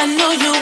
I 0.00 0.06
know 0.06 0.30
you 0.30 0.57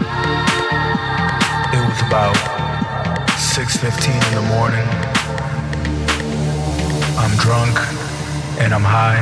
It 0.00 1.82
was 1.82 2.00
about 2.06 2.36
6.15 3.36 4.14
in 4.28 4.34
the 4.34 4.42
morning. 4.54 4.86
I'm 7.18 7.36
drunk 7.38 7.76
and 8.60 8.72
I'm 8.72 8.82
high. 8.82 9.20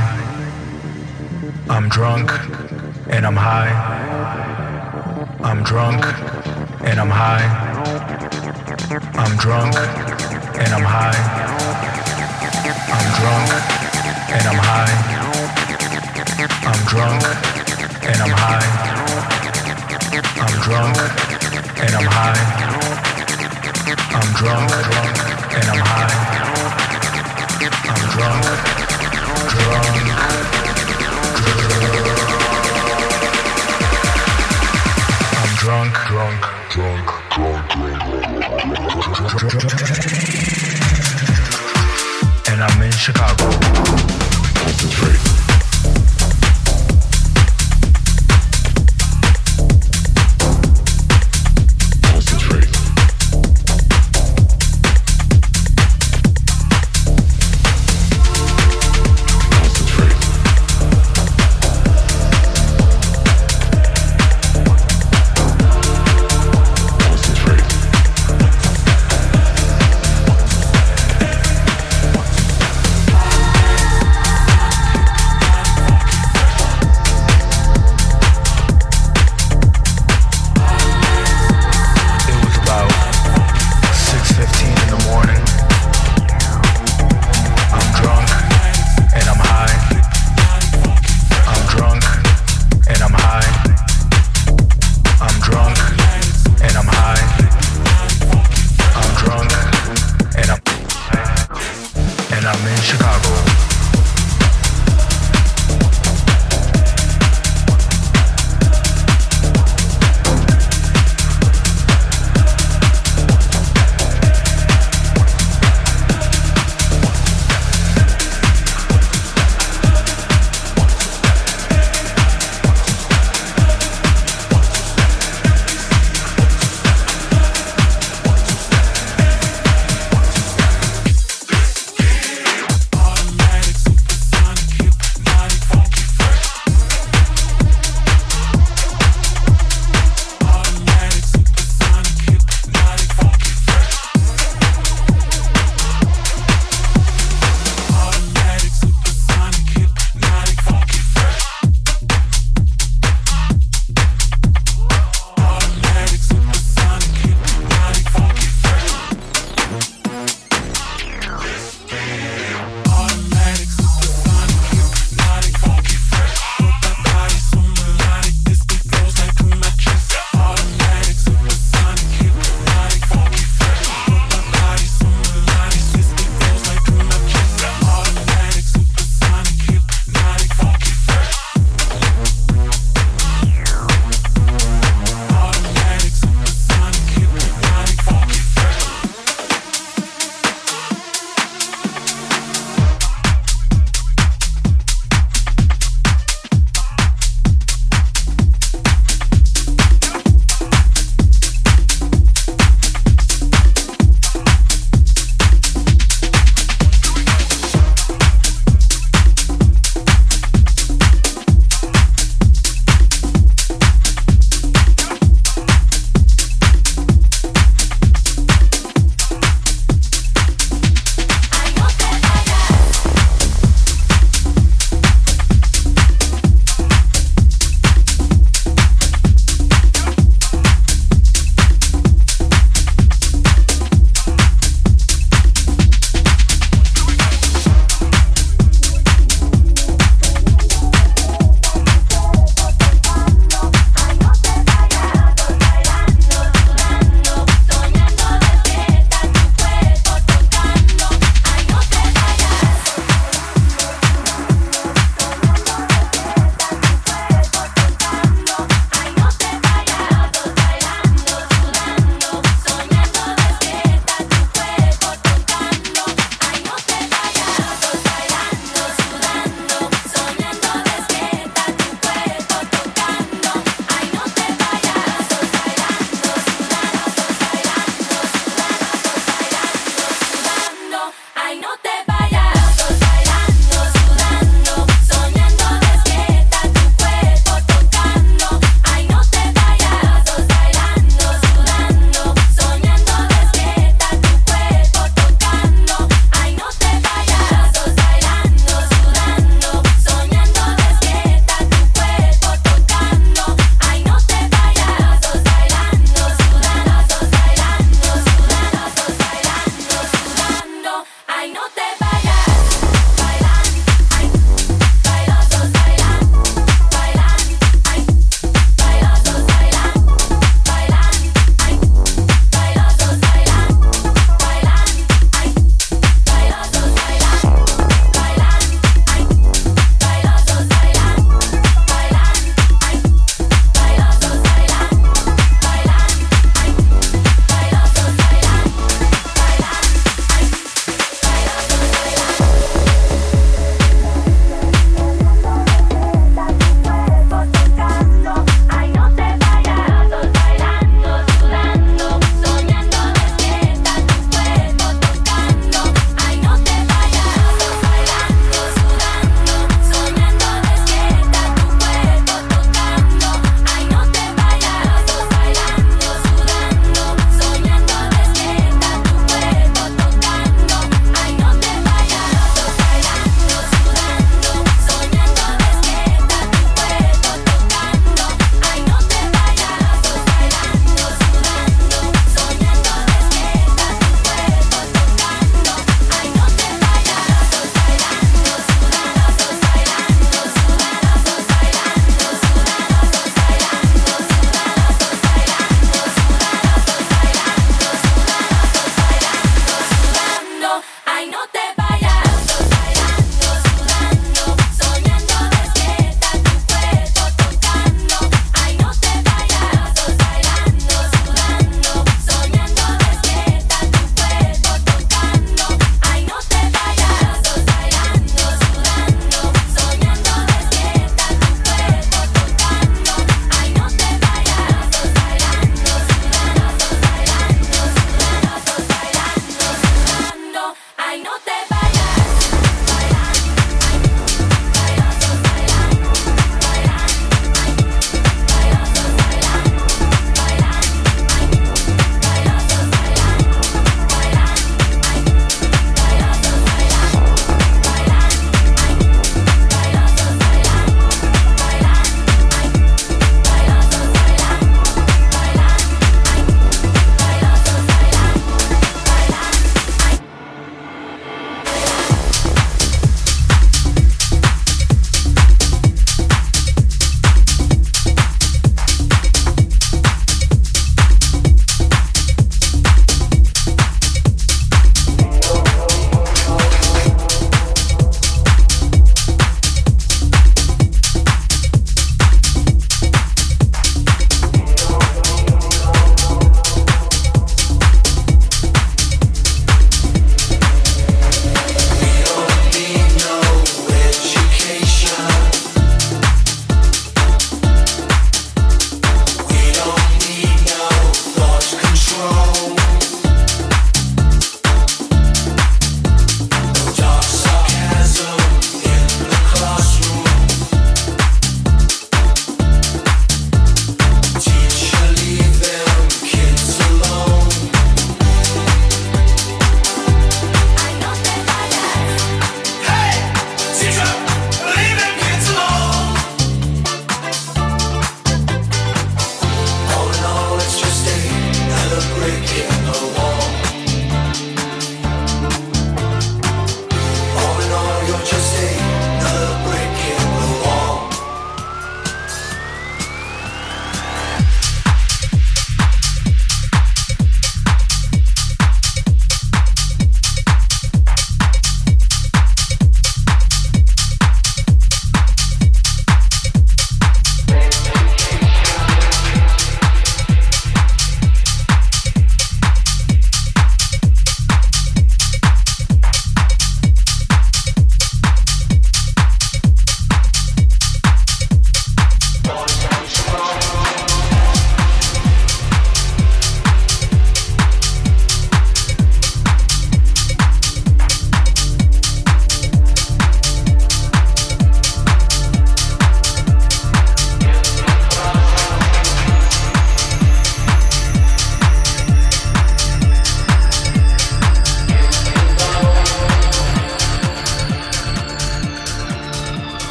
I'm 1.68 1.88
drunk 1.88 2.30
and 3.08 3.26
I'm 3.26 3.36
high. 3.36 3.72
I'm 5.42 5.62
drunk 5.62 6.04
and 6.84 7.00
I'm 7.00 7.10
high. 7.10 7.46
I'm 9.14 9.36
drunk 9.38 9.74
and 9.76 10.72
I'm 10.74 10.84
high. 10.84 11.18
I'm 12.96 13.06
drunk 13.18 13.48
and 14.30 14.46
I'm 14.46 14.58
high. 14.58 14.94
I'm 16.66 16.86
drunk 16.86 17.22
and 18.04 18.22
I'm 18.22 18.30
high 18.30 18.95
drunk 20.66 20.98
and 21.79 21.94
I'm 21.94 22.09
high. 22.11 22.42
I'm 24.18 24.31
drunk, 24.35 24.66
drunk 24.66 25.14
and 25.55 25.66
I'm 25.70 25.79
high. 25.79 26.11
I'm 27.87 28.02
drunk, 28.11 28.42
drunk. 29.22 29.55
drunk. 29.55 29.94
I'm 35.38 35.52
drunk, 35.62 35.94
drunk, 36.09 36.42
drunk, 36.74 37.07
drunk, 37.31 37.62
drunk, 37.70 38.31
drunk, 39.38 39.62
drunk. 39.62 39.94
And 42.48 42.59
I'm 42.61 42.83
in 42.83 42.90
Chicago. 42.90 43.46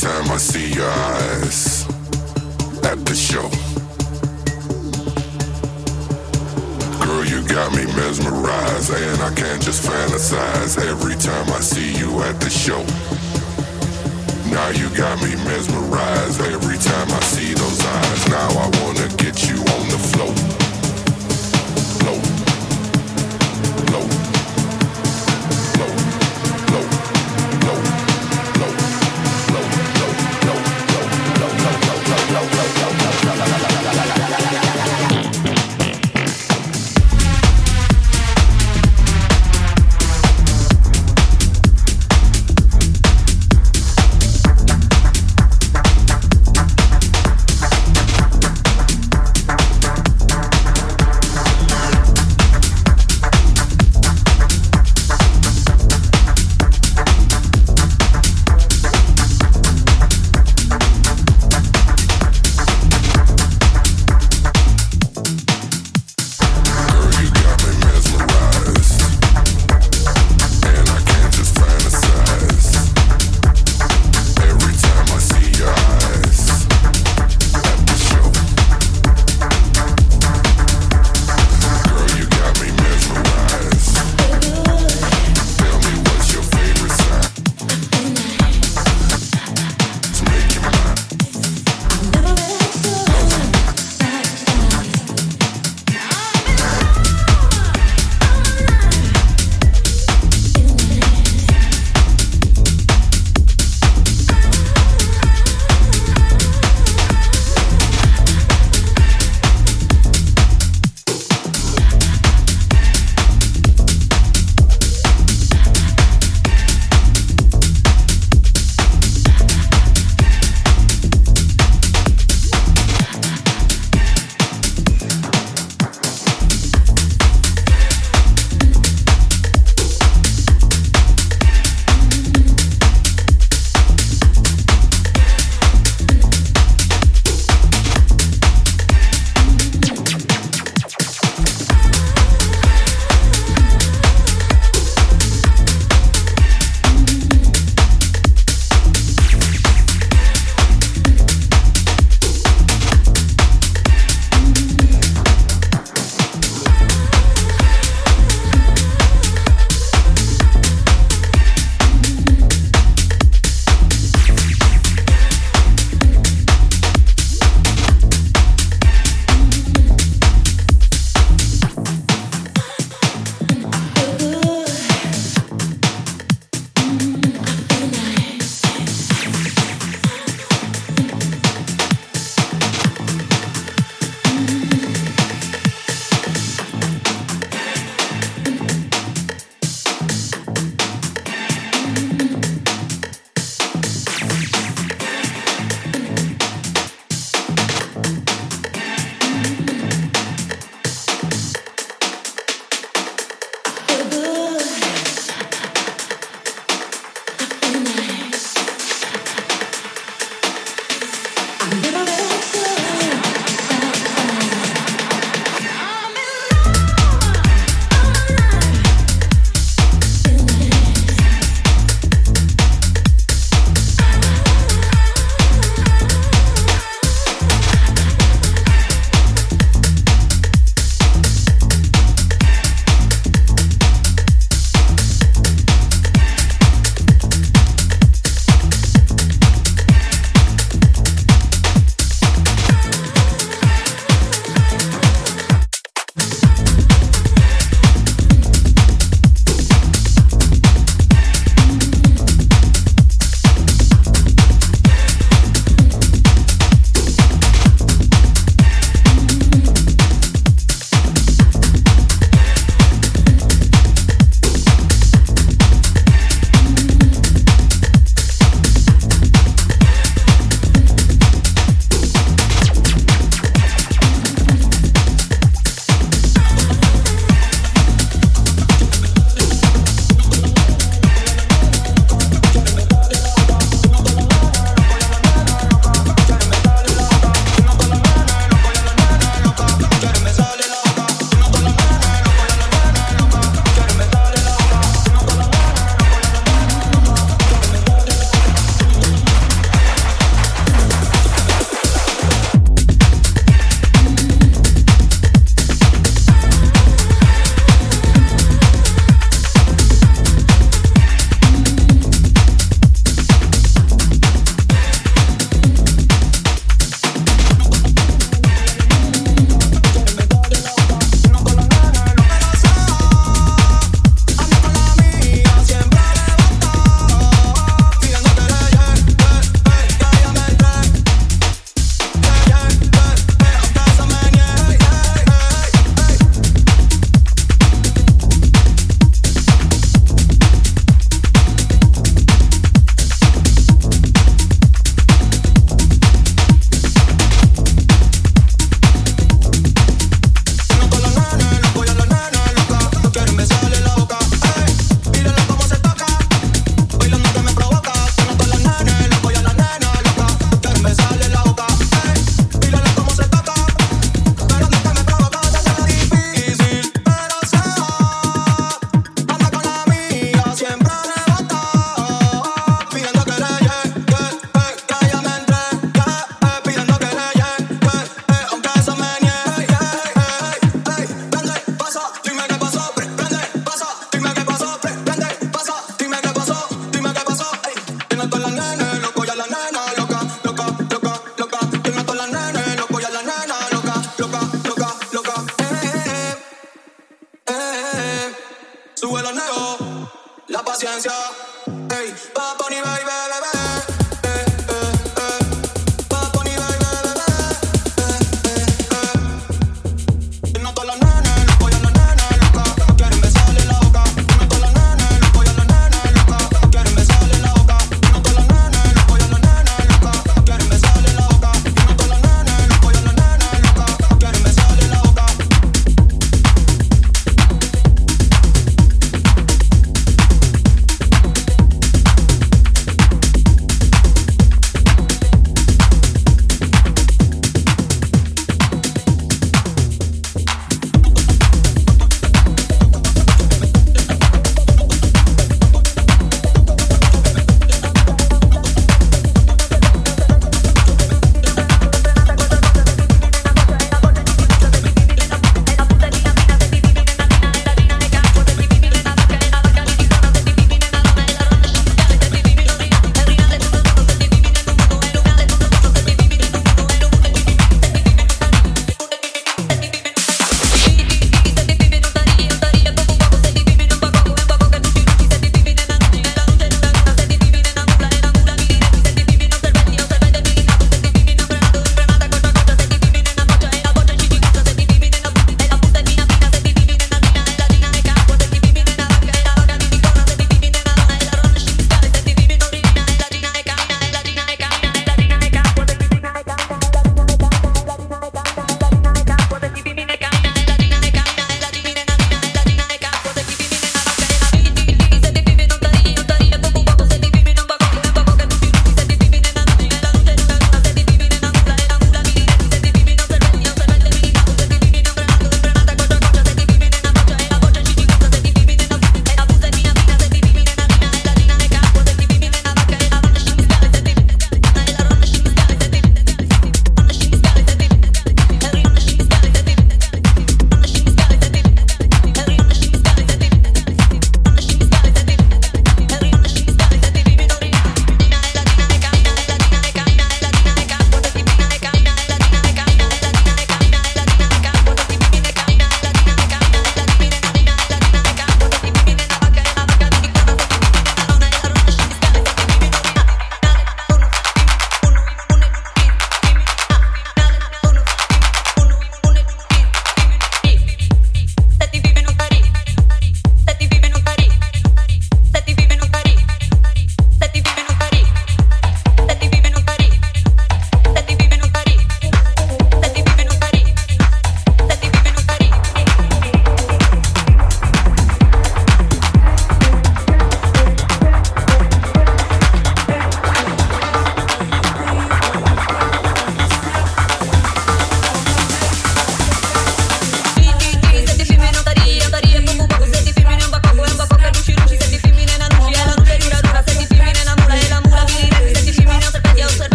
Time 0.00 0.28
I 0.30 0.38
see 0.38 0.72
your 0.72 0.90
eyes 0.90 1.86
at 2.82 2.98
the 3.06 3.14
show. 3.14 3.48
Girl, 7.04 7.24
you 7.24 7.46
got 7.46 7.70
me 7.76 7.84
mesmerized, 7.94 8.90
and 8.90 9.22
I 9.22 9.32
can't 9.34 9.62
just 9.62 9.86
fantasize 9.86 10.78
every 10.78 11.14
time 11.16 11.48
I 11.52 11.60
see 11.60 11.96
you 11.96 12.22
at 12.22 12.40
the 12.40 12.50
show. 12.50 12.82
Now 14.50 14.68
you 14.70 14.88
got 14.96 15.22
me 15.22 15.36
mesmerized 15.44 16.40
every 16.40 16.78
time 16.78 17.10
I 17.10 17.20
see 17.20 17.54
those 17.54 17.84
eyes. 17.84 18.28
Now 18.28 18.48
I 18.48 18.70
wanna 18.82 19.08
get 19.16 19.48
you 19.48 19.73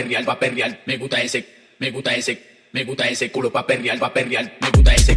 perrear, 0.00 0.24
pa' 0.24 0.38
perrear, 0.38 0.80
me 0.86 0.96
gusta 0.96 1.20
ese, 1.20 1.44
me 1.78 1.90
gusta 1.90 2.14
ese, 2.14 2.42
me 2.72 2.84
gusta 2.84 3.06
ese 3.06 3.30
culo 3.30 3.52
pa' 3.52 3.66
perrear, 3.66 3.98
pa' 3.98 4.12
perrear, 4.12 4.56
me 4.60 4.70
gusta 4.70 4.94
ese. 4.94 5.09